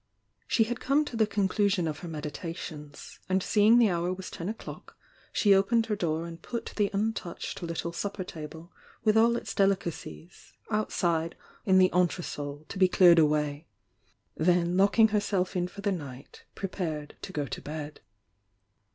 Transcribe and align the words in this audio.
She 0.47 0.63
had 0.63 0.79
come 0.79 1.05
to 1.05 1.15
the 1.15 1.27
conclusion 1.27 1.87
of 1.87 1.99
her 1.99 2.07
meditations, 2.07 3.19
and 3.29 3.43
seeing 3.43 3.77
the 3.77 3.91
hour 3.91 4.11
was 4.11 4.31
ten 4.31 4.49
o'clock, 4.49 4.97
die 5.43 5.51
opened 5.51 5.85
her 5.85 5.95
door 5.95 6.25
and 6.25 6.41
put 6.41 6.73
the 6.75 6.89
untouched 6.91 7.61
little 7.61 7.93
supper 7.93 8.23
table 8.23 8.71
with 9.03 9.15
all 9.15 9.35
its 9.37 9.53
delicacies 9.53 10.53
outside 10.71 11.35
in 11.67 11.77
the 11.77 11.91
entresol 11.93 12.65
to 12.69 12.79
be 12.79 12.87
cleared 12.87 13.19
away; 13.19 13.67
then 14.35 14.75
locking 14.75 15.09
herself 15.09 15.55
in 15.55 15.67
for 15.67 15.81
the 15.81 15.91
night, 15.91 16.45
prepared 16.55 17.15
to 17.21 17.31
go 17.31 17.45
to 17.45 17.61
bed. 17.61 18.01